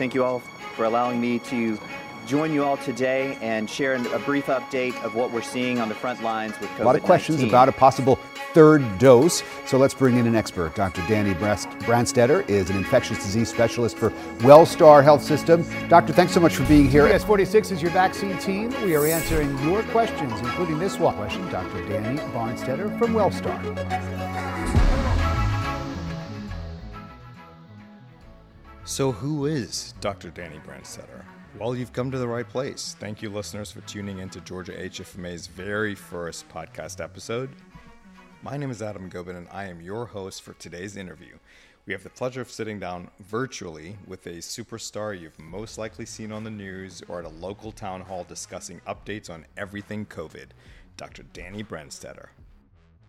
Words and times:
Thank 0.00 0.14
you 0.14 0.24
all 0.24 0.38
for 0.76 0.86
allowing 0.86 1.20
me 1.20 1.40
to 1.40 1.78
join 2.26 2.54
you 2.54 2.64
all 2.64 2.78
today 2.78 3.36
and 3.42 3.68
share 3.68 3.96
a 3.96 4.18
brief 4.20 4.46
update 4.46 4.98
of 5.04 5.14
what 5.14 5.30
we're 5.30 5.42
seeing 5.42 5.78
on 5.78 5.90
the 5.90 5.94
front 5.94 6.22
lines 6.22 6.58
with 6.58 6.70
COVID. 6.70 6.80
A 6.80 6.84
lot 6.84 6.96
of 6.96 7.02
questions 7.02 7.42
about 7.42 7.68
a 7.68 7.72
possible 7.72 8.18
third 8.54 8.82
dose. 8.98 9.42
So 9.66 9.76
let's 9.76 9.92
bring 9.92 10.16
in 10.16 10.26
an 10.26 10.34
expert. 10.34 10.74
Dr. 10.74 11.06
Danny 11.06 11.34
Branstetter 11.34 12.48
is 12.48 12.70
an 12.70 12.78
infectious 12.78 13.18
disease 13.18 13.50
specialist 13.50 13.98
for 13.98 14.08
Wellstar 14.38 15.04
Health 15.04 15.22
System. 15.22 15.66
Doctor, 15.90 16.14
thanks 16.14 16.32
so 16.32 16.40
much 16.40 16.56
for 16.56 16.64
being 16.64 16.88
here. 16.88 17.06
Yes, 17.06 17.22
46 17.22 17.70
is 17.70 17.82
your 17.82 17.90
vaccine 17.90 18.38
team. 18.38 18.70
We 18.82 18.96
are 18.96 19.04
answering 19.04 19.50
your 19.68 19.82
questions, 19.82 20.32
including 20.40 20.78
this 20.78 20.98
one 20.98 21.14
question. 21.14 21.46
Dr. 21.50 21.86
Danny 21.90 22.16
Branstetter 22.32 22.98
from 22.98 23.12
Wellstar. 23.12 23.60
So, 28.84 29.12
who 29.12 29.46
is 29.46 29.94
Dr. 30.00 30.30
Danny 30.30 30.58
Branstetter? 30.58 31.22
Well, 31.58 31.76
you've 31.76 31.92
come 31.92 32.10
to 32.10 32.18
the 32.18 32.26
right 32.26 32.48
place. 32.48 32.96
Thank 32.98 33.20
you, 33.20 33.28
listeners, 33.28 33.70
for 33.70 33.82
tuning 33.82 34.18
in 34.18 34.30
to 34.30 34.40
Georgia 34.40 34.72
HFMA's 34.72 35.46
very 35.46 35.94
first 35.94 36.48
podcast 36.48 37.02
episode. 37.02 37.50
My 38.42 38.56
name 38.56 38.70
is 38.70 38.80
Adam 38.80 39.08
Gobin, 39.08 39.36
and 39.36 39.48
I 39.52 39.66
am 39.66 39.82
your 39.82 40.06
host 40.06 40.42
for 40.42 40.54
today's 40.54 40.96
interview. 40.96 41.36
We 41.86 41.92
have 41.92 42.02
the 42.02 42.10
pleasure 42.10 42.40
of 42.40 42.50
sitting 42.50 42.78
down 42.80 43.10
virtually 43.20 43.96
with 44.06 44.26
a 44.26 44.38
superstar 44.38 45.18
you've 45.18 45.38
most 45.38 45.76
likely 45.76 46.06
seen 46.06 46.32
on 46.32 46.44
the 46.44 46.50
news 46.50 47.02
or 47.06 47.18
at 47.18 47.26
a 47.26 47.28
local 47.28 47.72
town 47.72 48.00
hall 48.00 48.24
discussing 48.24 48.80
updates 48.86 49.28
on 49.28 49.44
everything 49.56 50.06
COVID, 50.06 50.46
Dr. 50.96 51.24
Danny 51.34 51.62
Branstetter. 51.62 52.28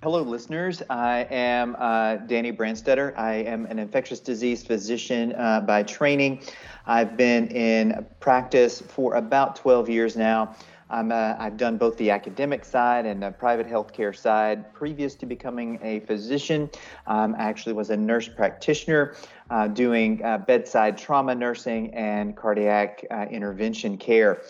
Hello, 0.04 0.24
listeners. 0.24 0.82
I 0.90 1.28
am 1.30 1.76
uh, 1.78 2.16
Danny 2.16 2.52
Branstetter. 2.52 3.16
I 3.16 3.36
am 3.36 3.68
an 3.68 3.78
infectious 3.78 4.20
disease 4.20 4.64
physician 4.64 5.32
uh, 5.34 5.62
by 5.62 5.84
training. 5.84 6.42
I've 6.88 7.16
been 7.16 7.50
in 7.50 8.08
practice 8.20 8.82
for 8.82 9.14
about 9.14 9.58
12 9.58 9.90
years 9.90 10.18
now. 10.18 10.56
I'm, 10.90 11.12
uh, 11.12 11.36
I've 11.38 11.56
done 11.56 11.78
both 11.78 11.98
the 11.98 12.10
academic 12.10 12.66
side 12.66 13.06
and 13.06 13.22
the 13.22 13.30
private 13.30 13.68
healthcare 13.68 14.18
side. 14.18 14.74
Previous 14.74 15.14
to 15.18 15.28
becoming 15.28 15.78
a 15.84 16.00
physician, 16.00 16.72
um, 17.06 17.36
I 17.38 17.44
actually 17.44 17.74
was 17.74 17.92
a 17.92 17.98
nurse 17.98 18.28
practitioner 18.28 19.14
uh, 19.52 19.68
doing 19.68 20.26
uh, 20.26 20.40
bedside 20.40 20.98
trauma 20.98 21.36
nursing 21.36 21.94
and 21.94 22.36
cardiac 22.36 23.06
uh, 23.12 23.28
intervention 23.30 24.00
care. 24.00 24.42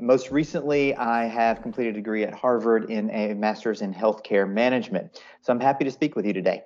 And 0.00 0.06
most 0.06 0.30
recently, 0.30 0.94
I 0.94 1.26
have 1.26 1.60
completed 1.60 1.90
a 1.90 1.98
degree 1.98 2.24
at 2.24 2.32
Harvard 2.32 2.90
in 2.90 3.10
a 3.10 3.34
master's 3.34 3.82
in 3.82 3.92
healthcare 3.92 4.50
management. 4.50 5.20
So 5.42 5.52
I'm 5.52 5.60
happy 5.60 5.84
to 5.84 5.90
speak 5.90 6.16
with 6.16 6.24
you 6.24 6.32
today. 6.32 6.62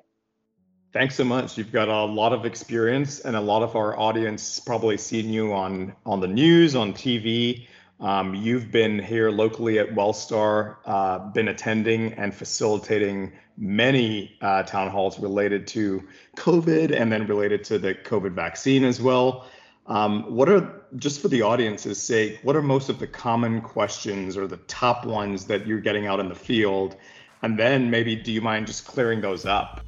Thanks 0.93 1.17
so 1.17 1.25
much. 1.25 1.59
You've 1.59 1.73
got 1.73 1.89
a 1.89 2.05
lot 2.05 2.33
of 2.33 2.47
experience, 2.47 3.19
and 3.19 3.35
a 3.35 3.41
lot 3.41 3.65
of 3.65 3.75
our 3.75 3.99
audience 3.99 4.61
probably 4.61 4.97
seen 4.97 5.33
you 5.33 5.53
on 5.53 5.97
on 6.07 6.21
the 6.21 6.29
news, 6.29 6.77
on 6.77 6.93
TV. 6.93 7.67
Um, 7.99 8.37
you've 8.37 8.71
been 8.71 9.01
here 9.01 9.33
locally 9.33 9.81
at 9.81 9.89
Wellstar, 9.89 10.77
uh, 10.85 11.19
been 11.31 11.49
attending 11.49 12.13
and 12.13 12.33
facilitating 12.33 13.33
many 13.57 14.37
uh, 14.43 14.63
town 14.63 14.91
halls 14.91 15.19
related 15.19 15.67
to 15.69 16.07
COVID 16.37 16.93
and 16.97 17.11
then 17.11 17.27
related 17.27 17.65
to 17.65 17.81
the 17.81 17.97
COVID 17.97 18.31
vaccine 18.31 18.85
as 18.85 19.03
well. 19.03 19.49
Um, 19.87 20.35
what 20.35 20.49
are, 20.49 20.83
just 20.97 21.21
for 21.21 21.29
the 21.29 21.43
audience's 21.43 22.03
sake, 22.03 22.41
what 22.43 22.57
are 22.57 22.63
most 22.63 22.89
of 22.89 22.99
the 22.99 23.07
common 23.07 23.61
questions 23.61 24.37
or 24.37 24.47
the 24.47 24.57
top 24.69 25.05
ones 25.05 25.45
that 25.47 25.67
you're 25.67 25.81
getting 25.81 26.07
out 26.07 26.21
in 26.21 26.29
the 26.29 26.35
field? 26.35 26.97
And 27.43 27.59
then 27.59 27.91
maybe 27.91 28.17
do 28.17 28.33
you 28.33 28.41
mind 28.41 28.67
just 28.67 28.87
clearing 28.87 29.21
those 29.21 29.45
up? 29.45 29.83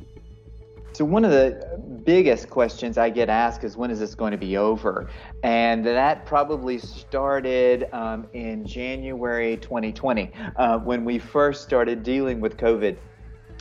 So, 0.92 1.04
one 1.04 1.26
of 1.26 1.30
the 1.30 1.78
biggest 2.04 2.48
questions 2.48 2.96
I 2.96 3.10
get 3.10 3.28
asked 3.28 3.64
is 3.64 3.76
when 3.76 3.90
is 3.90 4.00
this 4.00 4.14
going 4.14 4.32
to 4.32 4.38
be 4.38 4.56
over? 4.56 5.10
And 5.42 5.84
that 5.84 6.24
probably 6.24 6.78
started 6.78 7.86
um, 7.92 8.26
in 8.32 8.66
January 8.66 9.58
2020 9.58 10.32
uh, 10.56 10.78
when 10.78 11.04
we 11.04 11.18
first 11.18 11.62
started 11.64 12.02
dealing 12.02 12.40
with 12.40 12.56
COVID. 12.56 12.96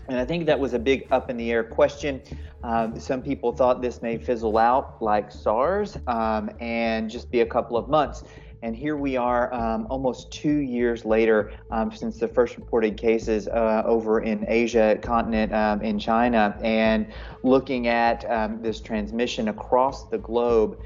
And 0.07 0.19
I 0.19 0.25
think 0.25 0.45
that 0.45 0.59
was 0.59 0.73
a 0.73 0.79
big 0.79 1.07
up 1.11 1.29
in 1.29 1.38
the 1.38 1.51
air 1.51 1.63
question. 1.63 2.21
Um, 2.63 2.99
some 2.99 3.21
people 3.21 3.51
thought 3.51 3.81
this 3.81 4.01
may 4.01 4.17
fizzle 4.17 4.57
out 4.57 5.01
like 5.01 5.31
SARS 5.31 5.97
um, 6.07 6.49
and 6.59 7.09
just 7.09 7.31
be 7.31 7.41
a 7.41 7.45
couple 7.45 7.77
of 7.77 7.89
months. 7.89 8.23
And 8.61 8.75
here 8.75 8.97
we 8.97 9.15
are 9.15 9.53
um, 9.53 9.85
almost 9.89 10.31
two 10.31 10.57
years 10.57 11.05
later 11.05 11.51
um, 11.69 11.91
since 11.91 12.17
the 12.17 12.27
first 12.27 12.55
reported 12.57 12.97
cases 12.97 13.47
uh, 13.47 13.83
over 13.85 14.21
in 14.21 14.44
Asia 14.47 14.97
continent 15.01 15.53
um, 15.53 15.81
in 15.81 15.99
China 15.99 16.57
and 16.63 17.13
looking 17.44 17.88
at 17.88 18.29
um, 18.31 18.61
this 18.61 18.81
transmission 18.81 19.49
across 19.49 20.07
the 20.09 20.17
globe. 20.17 20.79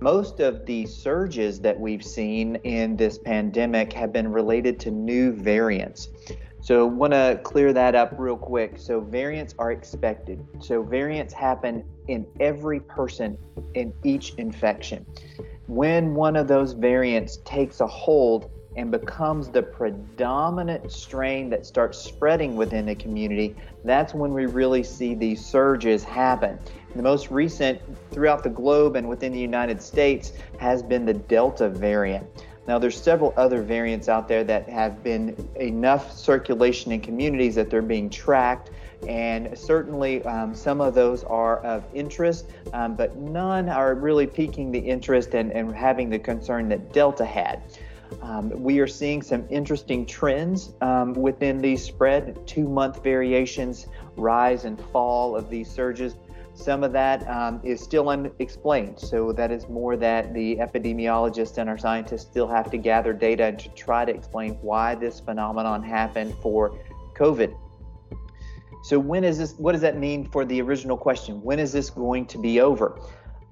Most 0.00 0.38
of 0.38 0.64
the 0.64 0.86
surges 0.86 1.58
that 1.60 1.78
we've 1.78 2.04
seen 2.04 2.54
in 2.62 2.96
this 2.96 3.18
pandemic 3.18 3.92
have 3.94 4.12
been 4.12 4.30
related 4.30 4.78
to 4.80 4.92
new 4.92 5.32
variants. 5.32 6.10
So, 6.60 6.86
want 6.86 7.12
to 7.12 7.40
clear 7.42 7.72
that 7.72 7.94
up 7.94 8.14
real 8.18 8.36
quick. 8.36 8.74
So, 8.76 9.00
variants 9.00 9.54
are 9.58 9.72
expected. 9.72 10.44
So, 10.60 10.82
variants 10.82 11.32
happen 11.32 11.84
in 12.08 12.26
every 12.40 12.80
person 12.80 13.38
in 13.74 13.92
each 14.04 14.34
infection 14.34 15.06
when 15.68 16.14
one 16.14 16.34
of 16.34 16.48
those 16.48 16.72
variants 16.72 17.38
takes 17.44 17.80
a 17.80 17.86
hold 17.86 18.50
and 18.76 18.90
becomes 18.90 19.48
the 19.48 19.62
predominant 19.62 20.90
strain 20.90 21.50
that 21.50 21.66
starts 21.66 21.98
spreading 21.98 22.56
within 22.56 22.86
the 22.86 22.94
community, 22.94 23.54
that's 23.84 24.14
when 24.14 24.32
we 24.32 24.46
really 24.46 24.82
see 24.82 25.14
these 25.14 25.44
surges 25.44 26.02
happen. 26.02 26.58
The 26.94 27.02
most 27.02 27.30
recent 27.30 27.80
throughout 28.10 28.42
the 28.42 28.50
globe 28.50 28.96
and 28.96 29.08
within 29.08 29.32
the 29.32 29.38
United 29.38 29.82
States 29.82 30.32
has 30.58 30.82
been 30.82 31.04
the 31.04 31.14
Delta 31.14 31.68
variant. 31.68 32.26
Now, 32.68 32.78
there's 32.78 33.00
several 33.00 33.32
other 33.36 33.62
variants 33.62 34.08
out 34.08 34.28
there 34.28 34.44
that 34.44 34.68
have 34.68 35.02
been 35.02 35.48
enough 35.56 36.12
circulation 36.12 36.92
in 36.92 37.00
communities 37.00 37.54
that 37.54 37.70
they're 37.70 37.82
being 37.82 38.10
tracked 38.10 38.70
and 39.06 39.56
certainly 39.56 40.22
um, 40.24 40.54
some 40.54 40.80
of 40.80 40.94
those 40.94 41.24
are 41.24 41.60
of 41.60 41.84
interest, 41.94 42.50
um, 42.72 42.94
but 42.94 43.16
none 43.16 43.68
are 43.68 43.94
really 43.94 44.26
piquing 44.26 44.72
the 44.72 44.78
interest 44.78 45.34
and, 45.34 45.52
and 45.52 45.74
having 45.74 46.10
the 46.10 46.18
concern 46.18 46.68
that 46.68 46.92
Delta 46.92 47.24
had. 47.24 47.62
Um, 48.22 48.50
we 48.50 48.80
are 48.80 48.86
seeing 48.86 49.22
some 49.22 49.46
interesting 49.50 50.04
trends 50.06 50.72
um, 50.80 51.12
within 51.12 51.58
these 51.58 51.84
spread, 51.84 52.46
two 52.46 52.68
month 52.68 53.02
variations, 53.02 53.86
rise 54.16 54.64
and 54.64 54.80
fall 54.92 55.36
of 55.36 55.48
these 55.48 55.70
surges. 55.70 56.16
Some 56.58 56.82
of 56.82 56.92
that 56.92 57.26
um, 57.28 57.60
is 57.62 57.80
still 57.80 58.08
unexplained. 58.08 58.98
So, 58.98 59.32
that 59.32 59.52
is 59.52 59.68
more 59.68 59.96
that 59.96 60.34
the 60.34 60.56
epidemiologists 60.56 61.56
and 61.56 61.68
our 61.68 61.78
scientists 61.78 62.22
still 62.22 62.48
have 62.48 62.70
to 62.72 62.78
gather 62.78 63.12
data 63.12 63.52
to 63.52 63.68
try 63.70 64.04
to 64.04 64.12
explain 64.12 64.54
why 64.54 64.96
this 64.96 65.20
phenomenon 65.20 65.82
happened 65.82 66.34
for 66.42 66.76
COVID. 67.14 67.54
So 68.82 68.98
when 68.98 69.24
is 69.24 69.38
this 69.38 69.54
what 69.58 69.72
does 69.72 69.82
that 69.82 69.98
mean 69.98 70.24
for 70.24 70.44
the 70.44 70.62
original 70.62 70.96
question? 70.96 71.42
When 71.42 71.58
is 71.58 71.72
this 71.72 71.90
going 71.90 72.26
to 72.26 72.38
be 72.38 72.60
over? 72.60 72.98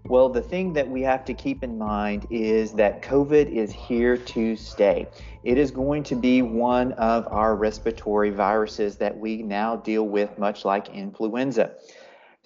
Well, 0.05 0.29
the 0.29 0.41
thing 0.41 0.73
that 0.75 0.89
we 0.89 1.03
have 1.03 1.25
to 1.25 1.35
keep 1.35 1.65
in 1.65 1.77
mind 1.77 2.29
is 2.31 2.73
that 2.75 3.03
COVID 3.03 3.51
is 3.51 3.73
here 3.73 4.17
to 4.17 4.55
stay. 4.55 5.09
It 5.43 5.59
is 5.59 5.73
going 5.73 6.05
to 6.05 6.15
be 6.15 6.43
one 6.43 6.93
of 6.93 7.27
our 7.29 7.57
respiratory 7.57 8.31
viruses 8.31 8.97
that 8.99 9.19
we 9.19 9.43
now 9.43 9.77
deal 9.77 10.07
with, 10.07 10.39
much 10.39 10.65
like 10.65 10.89
influenza. 10.91 11.73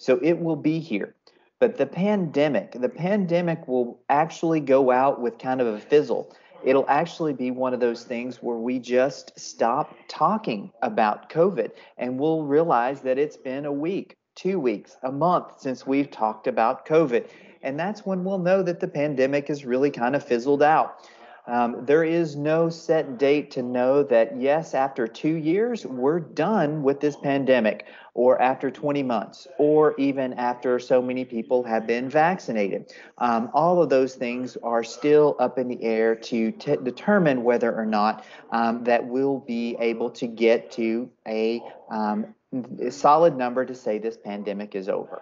So 0.01 0.19
it 0.21 0.39
will 0.39 0.55
be 0.55 0.79
here. 0.79 1.15
But 1.59 1.77
the 1.77 1.85
pandemic, 1.85 2.71
the 2.71 2.89
pandemic 2.89 3.67
will 3.67 3.99
actually 4.09 4.59
go 4.59 4.91
out 4.91 5.21
with 5.21 5.37
kind 5.37 5.61
of 5.61 5.67
a 5.67 5.79
fizzle 5.79 6.33
it'll 6.63 6.85
actually 6.87 7.33
be 7.33 7.51
one 7.51 7.73
of 7.73 7.79
those 7.79 8.03
things 8.03 8.37
where 8.37 8.57
we 8.57 8.79
just 8.79 9.37
stop 9.39 9.95
talking 10.07 10.71
about 10.81 11.29
COVID 11.29 11.71
and 11.97 12.19
we'll 12.19 12.43
realize 12.43 13.01
that 13.01 13.17
it's 13.17 13.37
been 13.37 13.65
a 13.65 13.71
week, 13.71 14.15
two 14.35 14.59
weeks, 14.59 14.97
a 15.03 15.11
month 15.11 15.59
since 15.59 15.85
we've 15.87 16.11
talked 16.11 16.47
about 16.47 16.85
COVID. 16.85 17.27
And 17.63 17.79
that's 17.79 18.05
when 18.05 18.23
we'll 18.23 18.39
know 18.39 18.63
that 18.63 18.79
the 18.79 18.87
pandemic 18.87 19.47
has 19.47 19.65
really 19.65 19.91
kind 19.91 20.15
of 20.15 20.23
fizzled 20.23 20.63
out. 20.63 21.07
Um, 21.47 21.85
there 21.85 22.03
is 22.03 22.35
no 22.35 22.69
set 22.69 23.17
date 23.17 23.51
to 23.51 23.63
know 23.63 24.03
that, 24.03 24.39
yes, 24.39 24.73
after 24.73 25.07
two 25.07 25.35
years, 25.35 25.85
we're 25.85 26.19
done 26.19 26.83
with 26.83 26.99
this 26.99 27.15
pandemic, 27.15 27.87
or 28.13 28.41
after 28.41 28.69
20 28.69 29.03
months, 29.03 29.47
or 29.57 29.95
even 29.97 30.33
after 30.33 30.77
so 30.79 31.01
many 31.01 31.25
people 31.25 31.63
have 31.63 31.87
been 31.87 32.09
vaccinated. 32.09 32.93
Um, 33.17 33.49
all 33.53 33.81
of 33.81 33.89
those 33.89 34.15
things 34.15 34.57
are 34.63 34.83
still 34.83 35.35
up 35.39 35.57
in 35.57 35.67
the 35.67 35.81
air 35.81 36.15
to 36.15 36.51
t- 36.51 36.77
determine 36.83 37.43
whether 37.43 37.73
or 37.73 37.85
not 37.85 38.25
um, 38.51 38.83
that 38.83 39.05
we'll 39.05 39.39
be 39.39 39.75
able 39.79 40.09
to 40.11 40.27
get 40.27 40.71
to 40.73 41.09
a, 41.27 41.61
um, 41.89 42.35
a 42.79 42.91
solid 42.91 43.35
number 43.37 43.65
to 43.65 43.73
say 43.73 43.97
this 43.97 44.17
pandemic 44.17 44.75
is 44.75 44.89
over. 44.89 45.21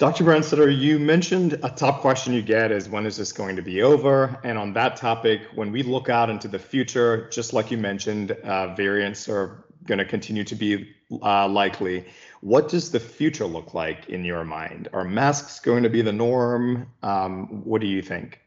Dr. 0.00 0.24
Branstetter, 0.24 0.74
you 0.74 0.98
mentioned 0.98 1.60
a 1.62 1.68
top 1.68 2.00
question 2.00 2.32
you 2.32 2.40
get 2.40 2.72
is 2.72 2.88
when 2.88 3.04
is 3.04 3.18
this 3.18 3.32
going 3.32 3.54
to 3.54 3.60
be 3.60 3.82
over? 3.82 4.40
And 4.42 4.56
on 4.56 4.72
that 4.72 4.96
topic, 4.96 5.42
when 5.54 5.70
we 5.72 5.82
look 5.82 6.08
out 6.08 6.30
into 6.30 6.48
the 6.48 6.58
future, 6.58 7.28
just 7.28 7.52
like 7.52 7.70
you 7.70 7.76
mentioned, 7.76 8.30
uh, 8.30 8.74
variants 8.74 9.28
are 9.28 9.62
going 9.84 9.98
to 9.98 10.06
continue 10.06 10.42
to 10.42 10.54
be 10.54 10.90
uh, 11.20 11.46
likely. 11.46 12.06
What 12.40 12.70
does 12.70 12.90
the 12.90 12.98
future 12.98 13.44
look 13.44 13.74
like 13.74 14.08
in 14.08 14.24
your 14.24 14.42
mind? 14.42 14.88
Are 14.94 15.04
masks 15.04 15.60
going 15.60 15.82
to 15.82 15.90
be 15.90 16.00
the 16.00 16.14
norm? 16.14 16.90
Um, 17.02 17.62
what 17.64 17.82
do 17.82 17.86
you 17.86 18.00
think? 18.00 18.40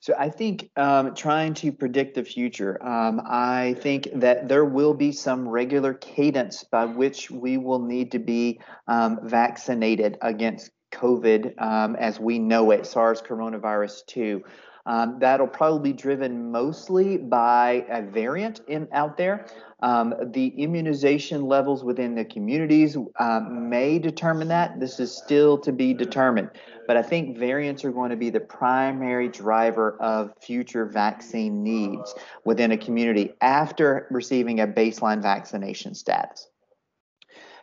So 0.00 0.14
I 0.18 0.30
think 0.30 0.70
um, 0.76 1.14
trying 1.14 1.52
to 1.54 1.72
predict 1.72 2.14
the 2.14 2.24
future, 2.24 2.82
um, 2.82 3.20
I 3.22 3.76
think 3.80 4.08
that 4.14 4.48
there 4.48 4.64
will 4.64 4.94
be 4.94 5.12
some 5.12 5.46
regular 5.46 5.92
cadence 5.92 6.64
by 6.64 6.86
which 6.86 7.30
we 7.30 7.58
will 7.58 7.80
need 7.80 8.12
to 8.12 8.18
be 8.18 8.60
um, 8.88 9.18
vaccinated 9.22 10.16
against 10.22 10.70
COVID 10.90 11.60
um, 11.60 11.96
as 11.96 12.18
we 12.18 12.38
know 12.38 12.70
it, 12.70 12.86
SARS 12.86 13.20
coronavirus 13.20 14.06
2. 14.06 14.42
Um, 14.86 15.18
that'll 15.20 15.46
probably 15.46 15.92
be 15.92 15.96
driven 15.96 16.50
mostly 16.50 17.16
by 17.16 17.84
a 17.88 18.02
variant 18.02 18.60
in 18.66 18.88
out 18.92 19.16
there. 19.16 19.46
Um, 19.82 20.14
the 20.32 20.48
immunization 20.48 21.46
levels 21.46 21.84
within 21.84 22.14
the 22.14 22.24
communities 22.24 22.96
um, 23.18 23.68
may 23.68 23.98
determine 23.98 24.48
that. 24.48 24.78
This 24.78 25.00
is 25.00 25.16
still 25.16 25.58
to 25.58 25.72
be 25.72 25.94
determined. 25.94 26.50
But 26.86 26.96
I 26.96 27.02
think 27.02 27.38
variants 27.38 27.84
are 27.84 27.92
going 27.92 28.10
to 28.10 28.16
be 28.16 28.30
the 28.30 28.40
primary 28.40 29.28
driver 29.28 29.96
of 30.00 30.34
future 30.40 30.86
vaccine 30.86 31.62
needs 31.62 32.14
within 32.44 32.72
a 32.72 32.76
community 32.76 33.32
after 33.40 34.06
receiving 34.10 34.60
a 34.60 34.66
baseline 34.66 35.22
vaccination 35.22 35.94
status. 35.94 36.48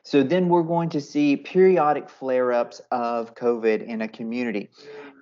So 0.08 0.24
then 0.24 0.48
we're 0.48 0.64
going 0.64 0.88
to 0.92 1.02
see 1.02 1.36
periodic 1.36 2.10
flare 2.10 2.54
ups 2.54 2.80
of 2.92 3.36
COVID 3.36 3.86
in 3.86 4.02
a 4.02 4.08
community. 4.08 4.70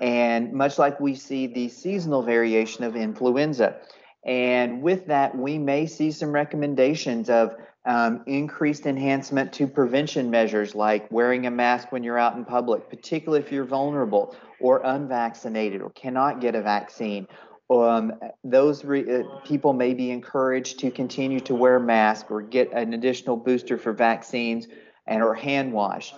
And 0.02 0.54
much 0.54 0.78
like 0.78 1.00
we 1.00 1.16
see 1.16 1.48
the 1.48 1.70
seasonal 1.70 2.22
variation 2.22 2.84
of 2.84 2.96
influenza. 2.96 3.78
And 4.26 4.82
with 4.82 5.06
that, 5.08 5.38
we 5.38 5.58
may 5.58 5.86
see 5.86 6.12
some 6.12 6.32
recommendations 6.32 7.30
of 7.30 7.56
um, 7.86 8.24
increased 8.26 8.88
enhancement 8.88 9.54
to 9.54 9.68
prevention 9.68 10.32
measures 10.32 10.74
like 10.74 11.10
wearing 11.12 11.46
a 11.46 11.52
mask 11.52 11.92
when 11.92 12.04
you're 12.04 12.18
out 12.18 12.36
in 12.36 12.44
public, 12.44 12.90
particularly 12.90 13.44
if 13.44 13.52
you're 13.52 13.66
vulnerable 13.66 14.36
or 14.60 14.82
unvaccinated 14.84 15.82
or 15.82 15.92
cannot 15.92 16.42
get 16.42 16.56
a 16.56 16.62
vaccine. 16.62 17.28
Um, 17.70 18.14
those 18.44 18.84
re- 18.84 19.22
uh, 19.22 19.24
people 19.44 19.74
may 19.74 19.94
be 19.94 20.12
encouraged 20.12 20.80
to 20.80 20.92
continue 20.92 21.40
to 21.42 21.56
wear 21.56 21.80
masks 21.80 22.30
or 22.30 22.42
get 22.42 22.72
an 22.74 22.94
additional 22.94 23.38
booster 23.38 23.78
for 23.78 23.94
vaccines 23.94 24.68
and 25.08 25.22
or 25.22 25.36
hand 25.36 25.72
wash. 25.72 26.14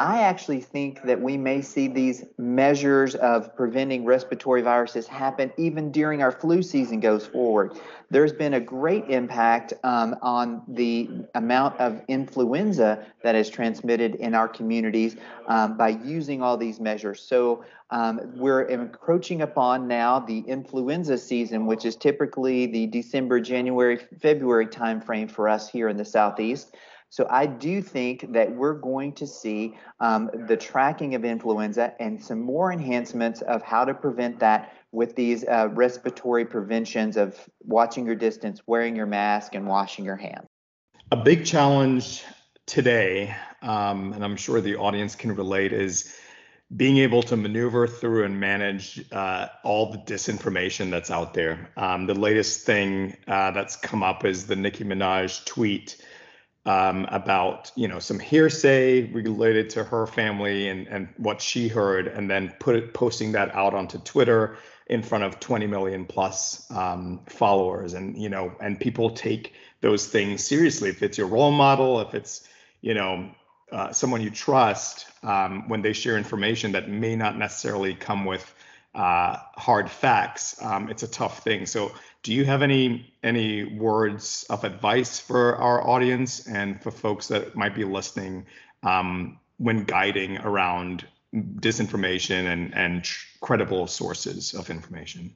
I 0.00 0.22
actually 0.22 0.60
think 0.60 1.02
that 1.02 1.20
we 1.20 1.36
may 1.36 1.60
see 1.60 1.88
these 1.88 2.24
measures 2.38 3.14
of 3.16 3.54
preventing 3.56 4.04
respiratory 4.04 4.62
viruses 4.62 5.06
happen 5.06 5.52
even 5.56 5.90
during 5.90 6.22
our 6.22 6.30
flu 6.30 6.62
season 6.62 7.00
goes 7.00 7.26
forward. 7.26 7.72
There's 8.10 8.32
been 8.32 8.54
a 8.54 8.60
great 8.60 9.10
impact 9.10 9.74
um, 9.82 10.16
on 10.22 10.62
the 10.68 11.10
amount 11.34 11.80
of 11.80 12.00
influenza 12.08 13.04
that 13.22 13.34
is 13.34 13.50
transmitted 13.50 14.14
in 14.16 14.34
our 14.34 14.48
communities 14.48 15.16
um, 15.46 15.76
by 15.76 15.90
using 15.90 16.42
all 16.42 16.56
these 16.56 16.80
measures. 16.80 17.20
So 17.20 17.64
um, 17.90 18.20
we're 18.36 18.62
encroaching 18.62 19.42
upon 19.42 19.88
now 19.88 20.20
the 20.20 20.40
influenza 20.40 21.18
season, 21.18 21.66
which 21.66 21.84
is 21.84 21.96
typically 21.96 22.66
the 22.66 22.86
December, 22.86 23.40
January, 23.40 23.98
February 24.20 24.66
timeframe 24.66 25.30
for 25.30 25.48
us 25.48 25.68
here 25.68 25.88
in 25.88 25.96
the 25.96 26.04
Southeast. 26.04 26.76
So 27.10 27.26
I 27.30 27.46
do 27.46 27.80
think 27.80 28.32
that 28.32 28.54
we're 28.54 28.74
going 28.74 29.14
to 29.14 29.26
see 29.26 29.76
um, 29.98 30.30
the 30.46 30.56
tracking 30.56 31.14
of 31.14 31.24
influenza 31.24 31.94
and 31.98 32.22
some 32.22 32.40
more 32.40 32.70
enhancements 32.70 33.40
of 33.40 33.62
how 33.62 33.84
to 33.84 33.94
prevent 33.94 34.40
that 34.40 34.74
with 34.92 35.16
these 35.16 35.44
uh, 35.44 35.68
respiratory 35.72 36.44
preventions 36.44 37.16
of 37.16 37.38
watching 37.62 38.04
your 38.04 38.14
distance, 38.14 38.60
wearing 38.66 38.94
your 38.94 39.06
mask, 39.06 39.54
and 39.54 39.66
washing 39.66 40.04
your 40.04 40.16
hands. 40.16 40.46
A 41.10 41.16
big 41.16 41.46
challenge 41.46 42.24
today, 42.66 43.34
um, 43.62 44.12
and 44.12 44.22
I'm 44.22 44.36
sure 44.36 44.60
the 44.60 44.76
audience 44.76 45.14
can 45.14 45.34
relate, 45.34 45.72
is 45.72 46.14
being 46.76 46.98
able 46.98 47.22
to 47.22 47.36
maneuver 47.36 47.86
through 47.86 48.24
and 48.24 48.38
manage 48.38 49.02
uh, 49.10 49.48
all 49.64 49.90
the 49.90 49.98
disinformation 49.98 50.90
that's 50.90 51.10
out 51.10 51.32
there. 51.32 51.70
Um, 51.78 52.06
the 52.06 52.14
latest 52.14 52.66
thing 52.66 53.16
uh, 53.26 53.52
that's 53.52 53.76
come 53.76 54.02
up 54.02 54.26
is 54.26 54.46
the 54.46 54.56
Nicki 54.56 54.84
Minaj 54.84 55.46
tweet 55.46 55.96
um, 56.68 57.06
about 57.10 57.72
you 57.76 57.88
know 57.88 57.98
some 57.98 58.18
hearsay 58.18 59.10
related 59.12 59.70
to 59.70 59.82
her 59.82 60.06
family 60.06 60.68
and 60.68 60.86
and 60.86 61.08
what 61.16 61.40
she 61.40 61.66
heard, 61.66 62.06
and 62.06 62.30
then 62.30 62.54
put 62.60 62.76
it 62.76 62.92
posting 62.92 63.32
that 63.32 63.54
out 63.54 63.72
onto 63.72 63.98
Twitter 63.98 64.56
in 64.86 65.02
front 65.02 65.24
of 65.24 65.40
20 65.40 65.66
million 65.66 66.04
plus 66.04 66.70
um, 66.70 67.20
followers, 67.26 67.94
and 67.94 68.20
you 68.20 68.28
know 68.28 68.52
and 68.60 68.78
people 68.78 69.08
take 69.08 69.54
those 69.80 70.06
things 70.06 70.44
seriously. 70.44 70.90
If 70.90 71.02
it's 71.02 71.16
your 71.16 71.28
role 71.28 71.52
model, 71.52 72.00
if 72.02 72.14
it's 72.14 72.46
you 72.82 72.92
know 72.92 73.30
uh, 73.72 73.92
someone 73.92 74.20
you 74.20 74.30
trust, 74.30 75.06
um, 75.22 75.70
when 75.70 75.80
they 75.80 75.94
share 75.94 76.18
information 76.18 76.72
that 76.72 76.90
may 76.90 77.16
not 77.16 77.38
necessarily 77.38 77.94
come 77.94 78.26
with 78.26 78.54
uh, 78.94 79.36
hard 79.56 79.90
facts, 79.90 80.60
um, 80.62 80.88
it's 80.90 81.02
a 81.02 81.08
tough 81.08 81.44
thing. 81.44 81.66
So 81.66 81.92
do 82.22 82.32
you 82.32 82.44
have 82.44 82.62
any 82.62 83.14
any 83.22 83.64
words 83.64 84.44
of 84.50 84.64
advice 84.64 85.20
for 85.20 85.56
our 85.56 85.86
audience 85.86 86.46
and 86.46 86.82
for 86.82 86.90
folks 86.90 87.28
that 87.28 87.54
might 87.54 87.74
be 87.74 87.84
listening 87.84 88.46
um, 88.82 89.38
when 89.58 89.84
guiding 89.84 90.38
around 90.38 91.06
disinformation 91.34 92.46
and 92.46 92.74
and 92.74 93.08
credible 93.40 93.86
sources 93.86 94.54
of 94.54 94.70
information? 94.70 95.34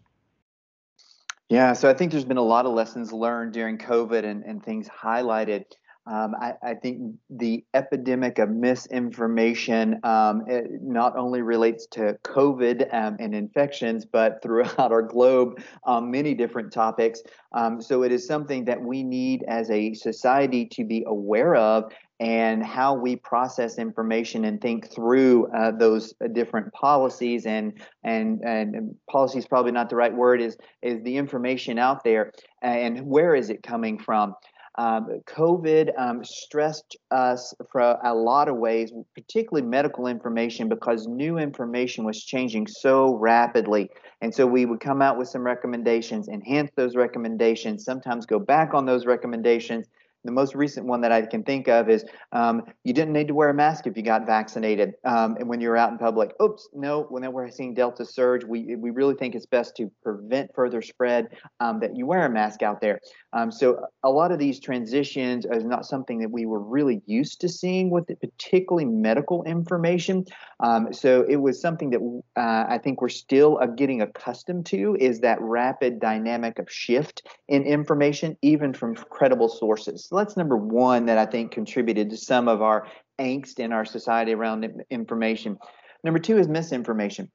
Yeah, 1.49 1.75
so 1.75 1.91
I 1.91 1.95
think 1.95 2.13
there's 2.13 2.25
been 2.25 2.39
a 2.39 2.43
lot 2.43 2.65
of 2.65 2.73
lessons 2.73 3.13
learned 3.13 3.53
during 3.53 3.77
COVID 3.77 4.25
and, 4.25 4.43
and 4.43 4.65
things 4.65 4.89
highlighted. 4.89 5.67
Um, 6.05 6.35
I, 6.41 6.55
I, 6.65 6.75
think 6.75 7.15
the 7.31 7.65
epidemic 7.75 8.41
of 8.41 8.51
misinformation 8.51 10.01
um, 10.03 10.43
not 10.83 11.17
only 11.17 11.43
relates 11.43 11.87
to 11.93 12.19
COVID 12.25 12.93
um, 12.93 13.17
and 13.21 13.33
infections, 13.33 14.05
but 14.05 14.43
throughout 14.43 14.91
our 14.91 15.03
globe, 15.03 15.63
um, 15.87 16.11
many 16.11 16.35
different 16.35 16.73
topics. 16.73 17.23
Um, 17.53 17.81
so 17.81 18.03
it 18.03 18.11
is 18.11 18.27
something 18.27 18.65
that 18.65 18.83
we 18.83 19.05
need 19.05 19.45
as 19.47 19.71
a 19.71 19.95
society 19.95 20.67
to 20.73 20.85
be 20.85 21.05
aware 21.07 21.55
of 21.55 21.93
and 22.23 22.65
how 22.65 22.95
we 22.95 23.17
process 23.17 23.79
information 23.79 24.45
and 24.45 24.61
think 24.61 24.89
through 24.89 25.49
uh, 25.49 25.73
those 25.73 26.15
different 26.33 26.73
policies 26.73 27.47
and 27.47 27.73
and 28.05 28.41
and 28.43 28.95
policy 29.11 29.39
is 29.39 29.47
probably 29.47 29.73
not 29.73 29.91
the 29.91 29.97
right 29.97 30.15
word 30.15 30.41
is 30.41 30.57
is 30.83 31.03
the 31.03 31.17
information 31.17 31.81
out 31.81 32.05
there 32.05 32.31
and 32.63 33.05
where 33.05 33.35
is 33.35 33.51
it 33.51 33.61
coming 33.65 33.99
from 33.99 34.35
um, 34.77 35.21
COVID 35.27 35.91
um, 35.99 36.25
stressed 36.25 36.97
us 37.11 37.55
for 37.71 37.81
a 38.03 38.15
lot 38.15 38.49
of 38.49 38.57
ways, 38.57 38.93
particularly 39.15 39.67
medical 39.67 40.07
information, 40.07 40.69
because 40.69 41.07
new 41.07 41.37
information 41.39 42.05
was 42.05 42.25
changing 42.25 42.67
so 42.67 43.15
rapidly. 43.17 43.91
And 44.23 44.35
so 44.35 44.47
we 44.47 44.65
would 44.65 44.81
come 44.81 45.03
out 45.03 45.19
with 45.19 45.29
some 45.29 45.43
recommendations, 45.43 46.29
enhance 46.29 46.71
those 46.75 46.97
recommendations, 46.97 47.85
sometimes 47.85 48.25
go 48.25 48.39
back 48.39 48.73
on 48.73 48.87
those 48.87 49.05
recommendations, 49.05 49.89
the 50.25 50.33
most 50.33 50.55
recent 50.55 50.87
one 50.87 51.01
that 51.01 51.13
I 51.13 51.23
can 51.23 51.43
think 51.43 51.69
of 51.69 51.89
is 51.89 52.05
um, 52.33 52.63
you 52.85 52.93
didn't 52.93 53.13
need 53.13 53.29
to 53.29 53.35
wear 53.35 53.51
a 53.51 53.55
mask 53.55 53.87
if 53.87 53.97
you 53.97 54.03
got 54.03 54.27
vaccinated, 54.27 54.95
um, 55.05 55.37
and 55.39 55.49
when 55.49 55.61
you're 55.61 55.77
out 55.77 55.91
in 55.91 55.99
public. 55.99 56.33
Oops, 56.41 56.69
no. 56.75 57.03
When 57.09 57.31
we're 57.33 57.51
seeing 57.51 57.75
Delta 57.75 58.05
surge, 58.05 58.45
we 58.45 58.77
we 58.77 58.91
really 58.91 59.15
think 59.15 59.35
it's 59.35 59.47
best 59.47 59.77
to 59.77 59.91
prevent 60.03 60.55
further 60.55 60.83
spread 60.83 61.29
um, 61.61 61.81
that 61.81 61.97
you 61.97 62.07
wear 62.07 62.27
a 62.27 62.31
mask 62.31 62.63
out 62.63 62.81
there. 62.81 63.01
Um, 63.33 63.51
so 63.51 63.87
a 64.03 64.11
lot 64.11 64.31
of 64.31 64.39
these 64.39 64.61
transitions 64.61 65.47
is 65.51 65.65
not 65.65 65.87
something 65.87 66.19
that 66.21 66.31
we 66.31 66.47
were 66.47 66.61
really 66.61 67.01
used 67.07 67.41
to 67.41 67.49
seeing 67.49 67.91
with 67.91 68.11
it, 68.11 68.21
particularly 68.21 68.85
medical 68.85 69.43
information. 69.45 70.25
Um, 70.61 70.93
so 70.93 71.25
it 71.29 71.37
was 71.37 71.61
something 71.61 71.91
that 71.91 72.01
uh, 72.37 72.67
I 72.69 72.79
think 72.79 73.01
we're 73.01 73.09
still 73.09 73.59
uh, 73.61 73.67
getting 73.67 74.03
accustomed 74.03 74.67
to 74.67 74.97
is 75.01 75.21
that 75.21 75.41
rapid 75.41 75.99
dynamic 75.99 76.59
of 76.59 76.71
shift 76.71 77.27
in 77.49 77.63
information, 77.63 78.37
even 78.43 78.75
from 78.75 78.95
credible 78.95 79.49
sources. 79.49 80.09
So 80.13 80.19
that's 80.19 80.37
number 80.37 80.59
one 80.59 81.07
that 81.07 81.17
I 81.17 81.25
think 81.25 81.53
contributed 81.53 82.11
to 82.11 82.19
some 82.19 82.47
of 82.47 82.61
our 82.61 82.87
angst 83.19 83.59
in 83.59 83.73
our 83.73 83.87
society 83.87 84.35
around 84.35 84.71
information. 84.91 85.57
Number 86.05 86.21
two 86.21 86.37
is 86.37 86.49
misinformation. 86.49 87.31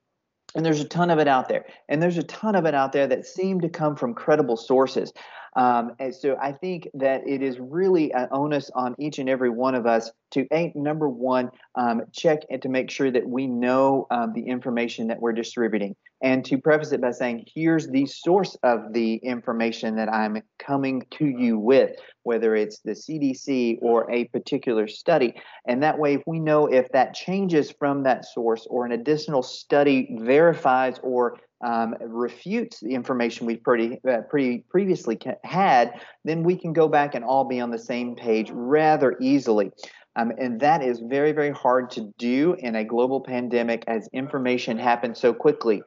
And 0.54 0.64
there's 0.64 0.80
a 0.80 0.86
ton 0.86 1.10
of 1.10 1.18
it 1.18 1.26
out 1.26 1.48
there. 1.48 1.66
And 1.88 2.00
there's 2.00 2.18
a 2.18 2.22
ton 2.22 2.54
of 2.54 2.66
it 2.66 2.76
out 2.76 2.92
there 2.92 3.08
that 3.08 3.26
seem 3.26 3.60
to 3.62 3.68
come 3.68 3.96
from 3.96 4.14
credible 4.14 4.56
sources. 4.56 5.12
Um, 5.56 5.92
and 5.98 6.14
so 6.14 6.36
I 6.40 6.52
think 6.52 6.88
that 6.94 7.26
it 7.26 7.42
is 7.42 7.58
really 7.58 8.12
an 8.12 8.28
onus 8.30 8.70
on 8.74 8.94
each 8.98 9.18
and 9.18 9.28
every 9.28 9.50
one 9.50 9.74
of 9.74 9.86
us 9.86 10.10
to 10.32 10.46
a 10.52 10.72
number 10.74 11.08
one 11.08 11.50
um, 11.74 12.02
check 12.12 12.40
and 12.50 12.60
to 12.62 12.68
make 12.68 12.90
sure 12.90 13.10
that 13.10 13.26
we 13.26 13.46
know 13.46 14.06
um, 14.10 14.32
the 14.34 14.42
information 14.42 15.08
that 15.08 15.20
we're 15.20 15.32
distributing. 15.32 15.96
And 16.20 16.44
to 16.46 16.58
preface 16.58 16.92
it 16.92 17.00
by 17.00 17.12
saying 17.12 17.46
here's 17.54 17.88
the 17.88 18.04
source 18.06 18.56
of 18.64 18.92
the 18.92 19.14
information 19.16 19.94
that 19.96 20.12
i'm 20.12 20.42
coming 20.58 21.06
to 21.12 21.26
you 21.26 21.58
with 21.58 21.92
whether 22.24 22.56
it's 22.56 22.80
the 22.80 22.92
cdc 22.92 23.78
or 23.80 24.10
a 24.10 24.24
particular 24.26 24.88
study. 24.88 25.34
And 25.66 25.82
that 25.82 25.98
way 25.98 26.14
if 26.14 26.22
we 26.26 26.40
know 26.40 26.66
if 26.66 26.90
that 26.90 27.14
changes 27.14 27.70
from 27.70 28.02
that 28.02 28.24
source 28.24 28.66
or 28.68 28.84
an 28.84 28.92
additional 28.92 29.42
study 29.42 30.16
verifies 30.20 30.98
or 31.02 31.38
um, 31.60 31.94
refutes 32.00 32.80
the 32.80 32.94
information 32.94 33.46
we 33.46 33.56
pretty 33.56 34.00
uh, 34.08 34.22
pretty 34.30 34.64
previously 34.70 35.18
had, 35.44 36.00
then 36.24 36.42
we 36.42 36.56
can 36.56 36.72
go 36.72 36.88
back 36.88 37.14
and 37.14 37.24
all 37.24 37.44
be 37.44 37.60
on 37.60 37.70
the 37.70 37.78
same 37.78 38.14
page 38.14 38.50
rather 38.52 39.16
easily. 39.20 39.72
Um, 40.16 40.32
and 40.36 40.58
that 40.60 40.82
is 40.82 41.00
very, 41.00 41.32
very 41.32 41.52
hard 41.52 41.90
to 41.92 42.12
do 42.18 42.56
in 42.58 42.74
a 42.74 42.84
global 42.84 43.20
pandemic 43.20 43.84
as 43.86 44.08
information 44.12 44.76
happens 44.76 45.20
so 45.20 45.32
quickly. 45.32 45.82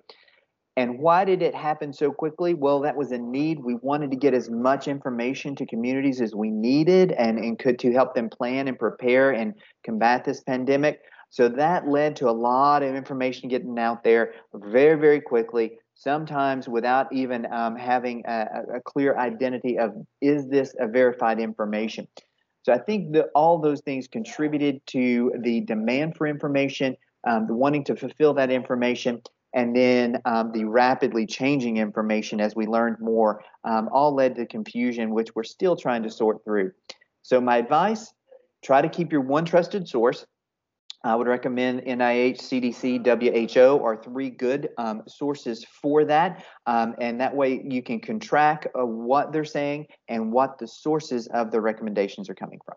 And 0.77 0.99
why 0.99 1.25
did 1.25 1.41
it 1.41 1.53
happen 1.53 1.91
so 1.91 2.11
quickly? 2.11 2.53
Well, 2.53 2.79
that 2.79 2.95
was 2.95 3.11
a 3.11 3.17
need. 3.17 3.59
We 3.59 3.75
wanted 3.81 4.09
to 4.11 4.17
get 4.17 4.33
as 4.33 4.49
much 4.49 4.87
information 4.87 5.53
to 5.57 5.65
communities 5.65 6.21
as 6.21 6.33
we 6.33 6.49
needed 6.49 7.11
and, 7.11 7.37
and 7.37 7.59
could 7.59 7.77
to 7.79 7.91
help 7.91 8.15
them 8.15 8.29
plan 8.29 8.69
and 8.69 8.79
prepare 8.79 9.31
and 9.31 9.53
combat 9.83 10.23
this 10.23 10.41
pandemic. 10.41 11.01
So 11.31 11.47
that 11.47 11.87
led 11.87 12.17
to 12.17 12.29
a 12.29 12.31
lot 12.31 12.83
of 12.83 12.93
information 12.93 13.47
getting 13.47 13.79
out 13.79 14.03
there 14.03 14.33
very, 14.53 14.99
very 14.99 15.21
quickly, 15.21 15.79
sometimes 15.95 16.67
without 16.67 17.11
even 17.13 17.51
um, 17.53 17.77
having 17.77 18.23
a, 18.27 18.47
a, 18.75 18.81
clear 18.81 19.17
identity 19.17 19.79
of 19.79 19.95
is 20.19 20.49
this 20.49 20.75
a 20.77 20.87
verified 20.87 21.39
information. 21.39 22.05
So 22.63 22.73
I 22.73 22.79
think 22.79 23.13
that 23.13 23.29
all 23.33 23.59
those 23.59 23.79
things 23.79 24.09
contributed 24.09 24.85
to 24.87 25.31
the 25.39 25.61
demand 25.61 26.17
for 26.17 26.27
information, 26.27 26.97
um, 27.25 27.47
the 27.47 27.53
wanting 27.53 27.85
to 27.85 27.95
fulfill 27.95 28.33
that 28.33 28.51
information, 28.51 29.21
and 29.53 29.73
then 29.73 30.21
um, 30.25 30.51
the 30.51 30.65
rapidly 30.65 31.25
changing 31.25 31.77
information 31.77 32.41
as 32.41 32.57
we 32.57 32.67
learned 32.67 32.99
more, 32.99 33.41
um, 33.63 33.89
all 33.93 34.13
led 34.13 34.35
to 34.35 34.45
confusion, 34.45 35.11
which 35.11 35.33
we're 35.33 35.43
still 35.43 35.77
trying 35.77 36.03
to 36.03 36.09
sort 36.09 36.43
through. 36.43 36.73
So 37.21 37.39
my 37.39 37.55
advice: 37.55 38.13
try 38.61 38.81
to 38.81 38.89
keep 38.89 39.13
your 39.13 39.21
one 39.21 39.45
trusted 39.45 39.87
source. 39.87 40.25
I 41.03 41.15
would 41.15 41.27
recommend 41.27 41.81
NIH, 41.81 42.37
CDC, 42.37 43.55
WHO 43.55 43.83
are 43.83 43.95
three 43.95 44.29
good 44.29 44.69
um, 44.77 45.01
sources 45.07 45.65
for 45.81 46.05
that. 46.05 46.45
Um, 46.67 46.95
and 46.99 47.19
that 47.21 47.35
way 47.35 47.61
you 47.63 47.81
can 47.81 47.99
contract 47.99 48.67
uh, 48.67 48.85
what 48.85 49.31
they're 49.31 49.43
saying 49.43 49.87
and 50.07 50.31
what 50.31 50.59
the 50.59 50.67
sources 50.67 51.27
of 51.27 51.51
the 51.51 51.59
recommendations 51.59 52.29
are 52.29 52.35
coming 52.35 52.59
from. 52.63 52.75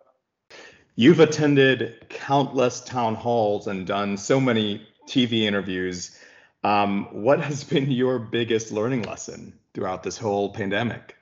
You've 0.97 1.21
attended 1.21 2.07
countless 2.09 2.81
town 2.81 3.15
halls 3.15 3.67
and 3.67 3.87
done 3.87 4.17
so 4.17 4.41
many 4.41 4.87
TV 5.07 5.43
interviews. 5.43 6.17
Um, 6.63 7.09
what 7.13 7.41
has 7.41 7.63
been 7.65 7.91
your 7.91 8.19
biggest 8.19 8.73
learning 8.73 9.03
lesson 9.03 9.59
throughout 9.75 10.03
this 10.03 10.17
whole 10.17 10.51
pandemic? 10.51 11.17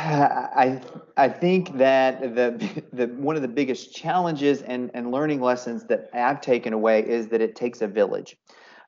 I 0.00 0.80
I 1.16 1.28
think 1.28 1.76
that 1.76 2.34
the 2.34 2.82
the 2.92 3.06
one 3.08 3.36
of 3.36 3.42
the 3.42 3.48
biggest 3.48 3.94
challenges 3.94 4.62
and, 4.62 4.90
and 4.94 5.10
learning 5.10 5.40
lessons 5.40 5.84
that 5.84 6.08
I've 6.14 6.40
taken 6.40 6.72
away 6.72 7.06
is 7.06 7.28
that 7.28 7.40
it 7.40 7.54
takes 7.54 7.82
a 7.82 7.86
village. 7.86 8.36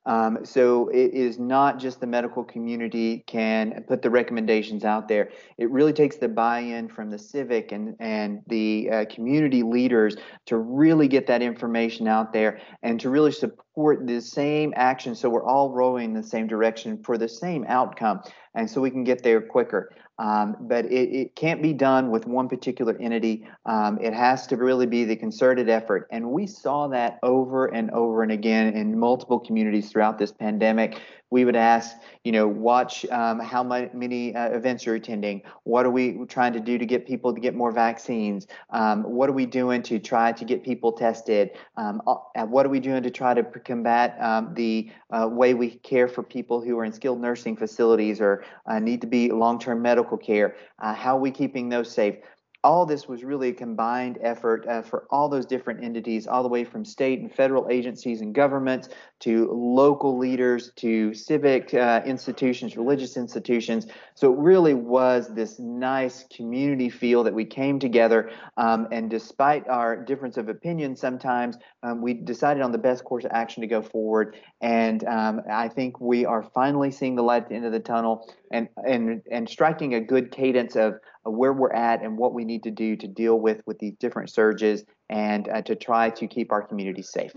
Um, 0.05 0.45
so 0.45 0.89
it 0.89 1.15
is 1.15 1.39
not 1.39 1.79
just 1.79 2.01
the 2.01 2.09
medical 2.09 2.43
community 2.43 3.23
can 3.29 3.85
put 3.87 4.03
the 4.03 4.11
recommendations 4.11 4.85
out 4.85 5.07
there. 5.07 5.31
It 5.59 5.71
really 5.71 5.93
takes 5.93 6.17
the 6.17 6.27
buy-in 6.29 6.89
from 6.89 7.11
the 7.11 7.19
civic 7.19 7.71
and 7.71 7.95
and 8.01 8.41
the 8.49 8.91
uh, 8.91 9.05
community 9.15 9.63
leaders 9.63 10.17
to 10.47 10.57
really 10.57 11.09
get 11.09 11.27
that 11.29 11.43
information 11.43 12.09
out 12.09 12.33
there 12.33 12.61
and 12.83 12.99
to 13.01 13.11
really 13.11 13.33
support 13.33 14.07
the 14.07 14.21
same 14.21 14.73
action. 14.77 15.15
So 15.15 15.29
we're 15.29 15.47
all 15.47 15.71
rowing 15.71 16.07
in 16.07 16.15
the 16.15 16.23
same 16.23 16.47
direction 16.47 17.03
for 17.05 17.17
the 17.17 17.29
same 17.29 17.65
outcome, 17.69 18.23
and 18.55 18.69
so 18.69 18.81
we 18.81 18.91
can 18.91 19.05
get 19.05 19.23
there 19.23 19.41
quicker. 19.41 19.93
Um, 20.23 20.57
but 20.61 20.85
it, 20.85 21.13
it, 21.13 21.35
can't 21.35 21.61
be 21.61 21.73
done 21.73 22.13
with 22.13 22.29
one 22.29 22.49
particular 22.49 22.97
entity. 23.01 23.45
Um, 23.67 23.99
it 24.01 24.15
has 24.15 24.47
to 24.47 24.57
really 24.57 24.87
be 24.87 25.05
the 25.05 25.17
concerted 25.17 25.69
effort. 25.69 26.07
And 26.13 26.31
we 26.31 26.47
saw 26.47 26.87
that 26.89 27.19
over 27.25 27.67
and 27.67 27.91
over 27.91 28.23
and 28.23 28.31
again 28.31 28.73
in 28.75 28.97
multiple 28.97 29.41
communities 29.41 29.91
throughout 29.91 30.21
this 30.21 30.31
pandemic 30.31 31.01
we 31.33 31.47
would 31.47 31.57
ask, 31.57 31.97
you 32.25 32.31
know, 32.31 32.47
watch 32.47 33.07
um, 33.07 33.41
how 33.41 33.63
many 33.63 34.35
uh, 34.35 34.51
events 34.51 34.85
you're 34.85 34.97
attending. 34.97 35.41
What 35.65 35.87
are 35.87 35.91
we 35.91 36.27
trying 36.27 36.53
to 36.53 36.61
do 36.61 36.77
to 36.77 36.85
get 36.85 37.07
people 37.07 37.35
to 37.35 37.41
get 37.41 37.55
more 37.55 37.73
vaccines? 37.73 38.47
Um, 38.69 39.03
what 39.05 39.31
are 39.31 39.33
we 39.33 39.47
doing 39.47 39.83
to 39.85 39.99
try 39.99 40.33
to 40.33 40.45
get 40.45 40.63
people 40.63 40.93
tested? 40.93 41.53
Um, 41.79 42.03
what 42.05 42.67
are 42.67 42.69
we 42.69 42.81
doing 42.81 43.03
to 43.03 43.11
try 43.11 43.33
to 43.33 43.43
combat 43.43 44.19
um, 44.21 44.53
the 44.53 44.91
uh, 45.11 45.27
way 45.27 45.55
we 45.55 45.71
care 45.71 46.07
for 46.07 46.23
people 46.23 46.61
who 46.61 46.79
are 46.79 46.85
in 46.85 46.93
skilled 46.93 47.23
nursing 47.23 47.57
facilities 47.57 48.21
or 48.21 48.45
uh, 48.67 48.79
need 48.79 49.01
to 49.01 49.07
be 49.07 49.31
long-term 49.31 49.81
medical 49.81 50.19
care? 50.19 50.57
Uh, 50.81 50.93
how 50.93 51.17
are 51.17 51.21
we 51.21 51.31
keeping 51.31 51.71
those 51.71 51.91
safe? 51.91 52.17
All 52.65 52.87
this 52.87 53.09
was 53.09 53.25
really 53.25 53.49
a 53.49 53.53
combined 53.53 54.19
effort 54.23 54.67
uh, 54.69 54.83
for 54.83 55.07
all 55.11 55.29
those 55.29 55.47
different 55.47 55.83
entities, 55.83 56.29
all 56.29 56.43
the 56.45 56.49
way 56.49 56.63
from 56.65 56.85
state 56.85 57.19
and 57.19 57.35
federal 57.35 57.69
agencies 57.69 58.21
and 58.21 58.35
governments 58.35 58.89
to 59.19 59.51
local 59.53 60.17
leaders 60.17 60.71
to 60.77 61.13
civic 61.13 61.75
uh, 61.75 62.01
institutions, 62.07 62.77
religious 62.77 63.17
institutions. 63.17 63.87
So 64.15 64.33
it 64.33 64.39
really 64.39 64.75
was 64.75 65.29
this 65.35 65.59
nice 65.59 66.25
community 66.35 66.89
feel 66.89 67.25
that 67.25 67.35
we 67.35 67.45
came 67.45 67.81
together. 67.81 68.31
Um, 68.57 68.87
and 68.93 69.11
despite 69.11 69.67
our 69.69 69.97
difference 69.97 70.37
of 70.37 70.49
opinion, 70.49 70.95
sometimes 70.95 71.57
um, 71.83 72.01
we 72.01 72.15
decided 72.15 72.63
on 72.63 72.71
the 72.71 72.79
best 72.79 73.05
course 73.05 73.25
of 73.25 73.33
action 73.33 73.61
to 73.63 73.67
go 73.67 73.83
forward. 73.83 74.37
And 74.61 75.03
um, 75.05 75.41
I 75.51 75.69
think 75.69 76.01
we 76.01 76.27
are 76.27 76.45
finally 76.55 76.93
seeing 76.93 77.17
the 77.17 77.23
light 77.23 77.45
at 77.45 77.49
the 77.49 77.57
end 77.57 77.67
of 77.67 77.73
the 77.73 77.81
tunnel 77.81 78.33
and, 78.53 78.69
and, 78.87 79.23
and 79.31 79.49
striking 79.49 79.95
a 79.95 80.01
good 80.01 80.31
cadence 80.31 80.77
of 80.77 80.95
where 81.31 81.53
we're 81.53 81.73
at 81.73 82.03
and 82.03 82.19
what 82.19 82.35
we 82.35 82.45
need 82.45 82.65
to 82.65 82.71
do 82.71 82.97
to 82.97 83.07
deal 83.07 83.39
with 83.39 83.63
with 83.67 83.79
these 83.79 83.95
different 83.99 84.31
surges 84.31 84.85
and 85.09 85.49
uh, 85.49 85.63
to 85.63 85.77
try 85.77 86.11
to 86.11 86.27
keep 86.27 86.53
our 86.53 86.63
community 86.63 87.03
safe. 87.03 87.33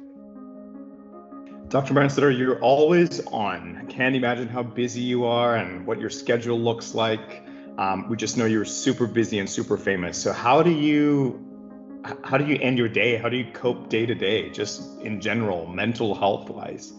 Dr. 1.67 1.93
Branstetter, 1.93 2.37
you're 2.37 2.59
always 2.61 3.25
on. 3.27 3.87
Can't 3.89 4.15
imagine 4.15 4.47
how 4.47 4.63
busy 4.63 5.01
you 5.01 5.25
are 5.25 5.55
and 5.55 5.85
what 5.85 5.99
your 5.99 6.11
schedule 6.11 6.59
looks 6.59 6.93
like. 6.93 7.43
Um, 7.77 8.07
we 8.07 8.15
just 8.17 8.37
know 8.37 8.45
you're 8.45 8.65
super 8.65 9.07
busy 9.07 9.39
and 9.39 9.49
super 9.49 9.77
famous. 9.77 10.17
So 10.17 10.31
how 10.31 10.61
do 10.61 10.71
you 10.71 11.43
how 12.23 12.37
do 12.37 12.45
you 12.45 12.57
end 12.61 12.77
your 12.77 12.87
day? 12.87 13.17
How 13.17 13.29
do 13.29 13.37
you 13.37 13.51
cope 13.51 13.89
day 13.89 14.05
to 14.05 14.13
day, 14.13 14.51
just 14.51 15.01
in 15.01 15.19
general, 15.19 15.65
mental 15.65 16.13
health 16.13 16.49
wise? 16.49 16.93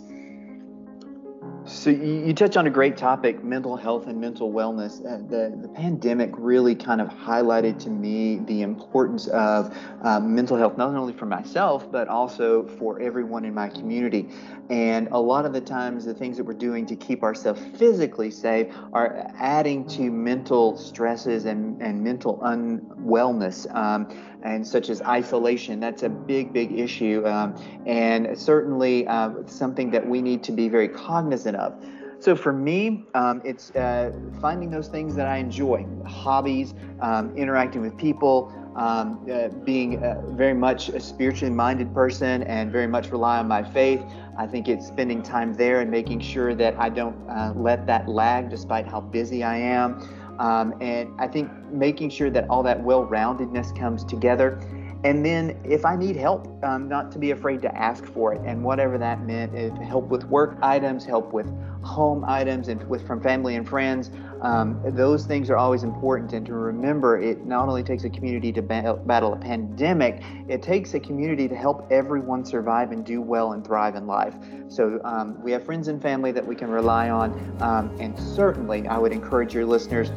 So 1.67 1.91
you, 1.91 2.33
touch 2.33 2.57
on 2.57 2.69
a 2.69 2.71
great 2.71 2.97
topic, 2.97 3.43
mental 3.43 3.77
health 3.77 4.07
and 4.07 4.21
mental 4.21 4.53
wellness. 4.53 5.01
Uh, 5.01 5.19
the 5.29 5.59
the 5.61 5.69
pandemic 5.69 6.31
really 6.37 6.77
kind 6.77 7.01
of 7.01 7.09
highlighted 7.09 7.81
to 7.81 7.91
me 7.91 8.39
the 8.39 8.63
importance 8.63 9.27
of 9.27 9.77
uh, 10.03 10.21
mental 10.21 10.57
health, 10.57 10.79
not 10.79 10.95
only 10.95 11.13
for 11.13 11.27
myself 11.27 11.91
but 11.91 12.07
also 12.07 12.69
for 12.79 13.01
everyone 13.01 13.45
in 13.45 13.53
my 13.53 13.69
community. 13.69 14.29
And 14.71 15.09
a 15.11 15.19
lot 15.19 15.45
of 15.45 15.53
the 15.53 15.61
times, 15.61 16.05
the 16.05 16.15
things 16.15 16.37
that 16.37 16.45
we're 16.45 16.55
doing 16.55 16.87
to 16.87 16.95
keep 16.95 17.25
ourselves 17.25 17.61
physically 17.77 18.31
safe 18.31 18.73
are 18.93 19.29
adding 19.37 19.89
to 19.89 20.11
mental 20.11 20.77
stresses 20.77 21.47
and, 21.47 21.83
and 21.83 22.03
mental 22.03 22.39
unwellness, 22.39 23.67
um, 23.75 24.09
and 24.47 24.67
such 24.67 24.89
as 24.89 25.03
isolation. 25.03 25.81
That's 25.81 26.03
a 26.03 26.09
big, 26.09 26.53
big 26.53 26.79
issue, 26.79 27.27
um, 27.27 27.55
and 27.87 28.39
certainly 28.39 29.07
uh, 29.07 29.31
something 29.47 29.91
that 29.91 30.07
we 30.07 30.23
need 30.23 30.43
to 30.45 30.53
be 30.53 30.69
very 30.69 30.89
cognizant 30.89 31.57
of. 31.57 31.75
So 32.19 32.35
for 32.35 32.53
me, 32.53 33.07
um, 33.15 33.43
it's 33.45 33.71
uh, 33.73 34.11
finding 34.41 34.71
those 34.71 34.89
things 34.89 35.15
that 35.17 35.27
I 35.27 35.37
enjoy, 35.37 35.87
hobbies, 36.07 36.75
um, 37.01 37.37
interacting 37.37 37.83
with 37.83 37.97
people, 37.99 38.51
um, 38.75 39.27
uh, 39.31 39.49
being 39.65 40.03
uh, 40.03 40.21
very 40.31 40.55
much 40.55 40.89
a 40.89 41.01
spiritually 41.01 41.55
minded 41.55 41.93
person 41.95 42.43
and 42.45 42.71
very 42.71 42.87
much 42.87 43.11
rely 43.11 43.39
on 43.39 43.49
my 43.49 43.63
faith. 43.63 44.03
I 44.39 44.47
think 44.47 44.69
it's 44.69 44.87
spending 44.87 45.23
time 45.23 45.55
there 45.55 45.81
and 45.81 45.91
making 45.91 46.21
sure 46.21 46.55
that 46.55 46.79
I 46.79 46.89
don't 46.89 47.17
uh, 47.29 47.53
let 47.55 47.87
that 47.87 48.09
lag 48.09 48.51
despite 48.51 48.87
how 48.87 49.01
busy 49.01 49.43
I 49.43 49.57
am. 49.57 50.01
Um, 50.39 50.75
and 50.81 51.13
I 51.19 51.29
think 51.29 51.51
making 51.71 52.11
sure 52.11 52.31
that 52.31 52.49
all 52.49 52.63
that 52.65 52.83
well 52.83 53.07
roundedness 53.07 53.77
comes 53.79 54.05
together. 54.05 54.61
And 55.07 55.25
then 55.25 55.57
if 55.63 55.85
I 55.85 55.95
need 55.95 56.17
help, 56.17 56.49
um, 56.65 56.89
not 56.89 57.13
to 57.13 57.19
be 57.21 57.31
afraid 57.31 57.63
to 57.63 57.73
ask 57.77 58.05
for 58.07 58.35
it. 58.35 58.41
And 58.45 58.65
whatever 58.65 58.99
that 58.99 59.25
meant, 59.25 59.55
help 59.81 60.09
with 60.09 60.25
work 60.25 60.59
items, 60.63 61.05
help 61.05 61.33
with 61.33 61.47
home 61.85 62.25
items, 62.27 62.67
and 62.67 62.83
with 62.89 63.07
from 63.07 63.21
family 63.21 63.55
and 63.55 63.69
friends. 63.69 64.11
Um, 64.43 64.83
those 64.85 65.25
things 65.25 65.49
are 65.49 65.57
always 65.57 65.85
important. 65.85 66.33
And 66.33 66.45
to 66.47 66.55
remember, 66.55 67.21
it 67.21 67.47
not 67.47 67.69
only 67.69 67.85
takes 67.85 68.03
a 68.03 68.11
community 68.11 68.51
to 68.55 68.63
battle 68.63 69.33
a 69.33 69.37
pandemic, 69.37 70.25
it 70.49 70.61
takes 70.61 70.93
a 70.95 70.99
community 70.99 71.47
to 71.47 71.55
help 71.55 71.87
everyone 71.93 72.45
survive 72.45 72.91
and 72.91 73.07
do 73.07 73.23
well 73.23 73.53
and 73.53 73.65
thrive 73.65 73.95
in 73.95 74.09
life. 74.09 74.35
So 74.67 75.01
um, 75.05 75.41
we 75.41 75.53
have 75.53 75.65
friends 75.65 75.87
and 75.87 76.03
family 76.03 76.33
that 76.33 76.45
we 76.45 76.57
can 76.57 76.69
rely 76.69 77.11
on. 77.11 77.57
Um, 77.61 77.97
and 78.01 78.19
certainly, 78.19 78.89
I 78.89 78.99
would 78.99 79.13
encourage 79.13 79.55
your 79.55 79.67
listeners 79.67 80.11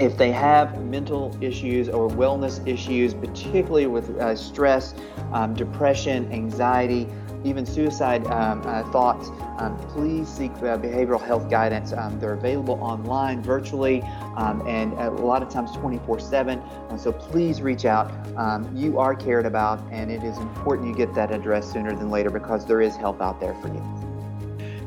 if 0.00 0.16
they 0.16 0.30
have 0.30 0.80
mental 0.84 1.36
issues 1.40 1.88
or 1.88 2.08
wellness 2.08 2.66
issues, 2.66 3.14
particularly 3.14 3.86
with 3.86 4.10
uh, 4.18 4.36
stress, 4.36 4.94
um, 5.32 5.54
depression, 5.54 6.30
anxiety, 6.32 7.06
even 7.44 7.64
suicide 7.64 8.26
um, 8.26 8.62
uh, 8.66 8.82
thoughts, 8.90 9.30
um, 9.58 9.76
please 9.88 10.28
seek 10.28 10.50
uh, 10.56 10.76
behavioral 10.78 11.24
health 11.24 11.48
guidance. 11.48 11.92
Um, 11.92 12.18
they're 12.18 12.34
available 12.34 12.74
online, 12.82 13.42
virtually, 13.42 14.02
um, 14.36 14.66
and 14.66 14.92
a 14.94 15.10
lot 15.10 15.42
of 15.42 15.48
times 15.48 15.72
24 15.72 16.20
7. 16.20 16.62
So 16.98 17.12
please 17.12 17.62
reach 17.62 17.84
out. 17.84 18.12
Um, 18.36 18.70
you 18.76 18.98
are 18.98 19.14
cared 19.14 19.46
about, 19.46 19.80
and 19.90 20.10
it 20.10 20.22
is 20.22 20.36
important 20.38 20.88
you 20.88 20.94
get 20.94 21.14
that 21.14 21.32
address 21.32 21.72
sooner 21.72 21.94
than 21.94 22.10
later 22.10 22.30
because 22.30 22.66
there 22.66 22.80
is 22.80 22.96
help 22.96 23.20
out 23.20 23.40
there 23.40 23.54
for 23.54 23.68
you. 23.68 23.97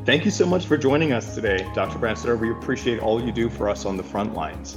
Thank 0.04 0.24
you 0.24 0.32
so 0.32 0.44
much 0.46 0.66
for 0.66 0.76
joining 0.76 1.12
us 1.12 1.32
today, 1.32 1.58
Dr. 1.74 1.96
Branstetter. 1.96 2.36
We 2.36 2.50
appreciate 2.50 2.98
all 2.98 3.22
you 3.22 3.30
do 3.30 3.48
for 3.48 3.70
us 3.70 3.84
on 3.84 3.96
the 3.96 4.02
front 4.02 4.34
lines. 4.34 4.76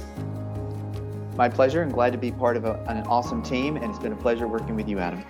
My 1.34 1.48
pleasure, 1.48 1.82
and 1.82 1.92
glad 1.92 2.12
to 2.12 2.18
be 2.18 2.30
part 2.30 2.56
of 2.56 2.64
a, 2.64 2.74
an 2.86 3.04
awesome 3.08 3.42
team, 3.42 3.76
and 3.76 3.90
it's 3.90 3.98
been 3.98 4.12
a 4.12 4.16
pleasure 4.16 4.46
working 4.46 4.76
with 4.76 4.88
you, 4.88 5.00
Adam. 5.00 5.24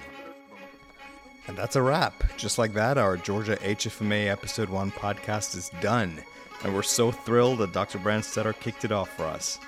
And 1.46 1.56
that's 1.56 1.76
a 1.76 1.82
wrap. 1.82 2.12
Just 2.36 2.58
like 2.58 2.74
that, 2.74 2.98
our 2.98 3.16
Georgia 3.16 3.56
HFMA 3.56 4.26
Episode 4.26 4.68
1 4.68 4.92
podcast 4.92 5.56
is 5.56 5.70
done. 5.80 6.18
And 6.62 6.74
we're 6.74 6.82
so 6.82 7.10
thrilled 7.10 7.60
that 7.60 7.72
Dr. 7.72 7.98
Branstetter 7.98 8.58
kicked 8.60 8.84
it 8.84 8.92
off 8.92 9.08
for 9.16 9.24
us. 9.24 9.58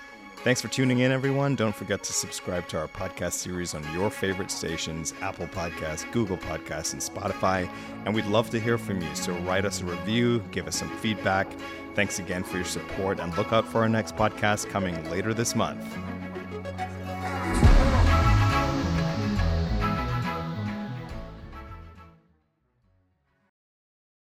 Thanks 0.45 0.62
for 0.62 0.68
tuning 0.68 1.00
in, 1.00 1.11
everyone. 1.11 1.57
Don't 1.57 1.75
forget 1.75 2.02
to 2.04 2.12
subscribe 2.12 2.68
to 2.68 2.78
our 2.78 2.87
podcast 2.87 3.33
series 3.33 3.75
on 3.75 3.85
your 3.92 4.09
favorite 4.09 4.52
stations 4.52 5.12
Apple 5.21 5.49
Podcasts, 5.49 6.11
Google 6.12 6.38
Podcasts, 6.38 6.92
and 6.92 7.02
Spotify. 7.02 7.68
And 8.07 8.14
we'd 8.14 8.25
love 8.26 8.49
to 8.50 8.61
hear 8.61 8.78
from 8.78 9.00
you. 9.00 9.14
So 9.16 9.33
write 9.38 9.64
us 9.64 9.83
a 9.83 9.85
review, 9.85 10.40
give 10.52 10.68
us 10.68 10.76
some 10.76 10.97
feedback. 10.99 11.49
Thanks 11.95 12.21
again 12.21 12.45
for 12.45 12.57
your 12.57 12.64
support, 12.64 13.18
and 13.18 13.37
look 13.37 13.52
out 13.52 13.66
for 13.66 13.78
our 13.78 13.88
next 13.88 14.14
podcast 14.14 14.71
coming 14.71 15.11
later 15.11 15.35
this 15.35 15.57
month. 15.57 15.85